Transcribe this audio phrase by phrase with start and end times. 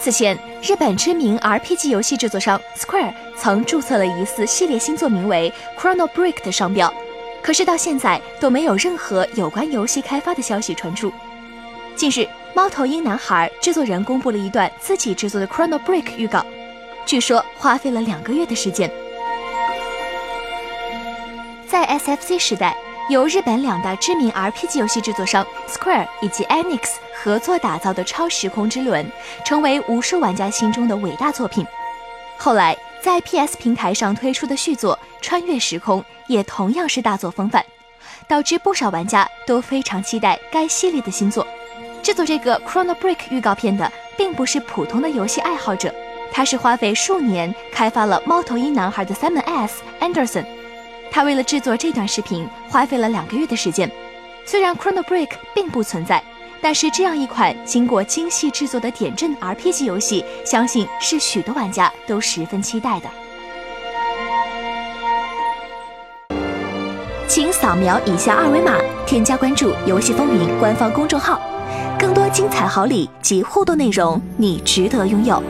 [0.00, 6.92] 此前，日本知名 RPG 游戏制作商 Square 曾注册了疑似系列新作名为 Chrono Break 的商标，
[7.42, 11.12] 可是到现在都没有任何有关游戏开发的消息传出。
[11.96, 16.46] 近日，猫头鹰男孩制作人公布了一段自己制作的 Chrono Break 预告，
[17.04, 18.88] 据说花费了两个月的时间。
[21.66, 22.76] 在 SFC 时代。
[23.08, 29.02] 由日本两大知名 RPG 游戏制作商 Square 以及 Enix 合作打造的《超时空之轮》，
[29.46, 31.66] 成为无数玩家心中的伟大作品。
[32.36, 34.94] 后来在 PS 平台上推出的续作
[35.24, 37.64] 《穿越时空》也同样是大作风范，
[38.28, 41.46] 导致不少玩家都非常期待该系列的新作。
[42.02, 45.92] 制作这个 Chrono Break 预告片的，并不是普通的游戏爱好者，
[46.30, 49.80] 他是花费数年开发了《猫头鹰男孩》的 Simon S.
[49.98, 50.44] Anderson。
[51.10, 53.90] 他为了制作这段视频，花费了两个月的时间。
[54.44, 56.22] 虽然 Chrono Break 并不存在，
[56.60, 63.08] 但是这样一款经过精细制作的点阵 RPG 游戏，相信是许多玩家都十分期待的。
[67.26, 71.38] 请扫描以下二维码，添加关注“游戏风云”官方公众号，
[71.98, 75.42] 更多精彩好礼及互动内容，你值得拥有。